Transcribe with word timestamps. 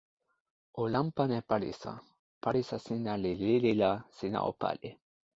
o 0.81 0.83
lanpan 0.93 1.29
e 1.39 1.41
palisa. 1.49 1.93
palisa 2.43 2.77
sina 2.85 3.13
li 3.23 3.31
lili 3.41 3.71
la 3.81 3.91
sina 4.17 4.39
o 4.49 4.51
pali. 4.61 4.89